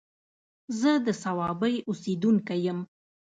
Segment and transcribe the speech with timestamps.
[0.79, 2.79] زه د صوابۍ اوسيدونکی يم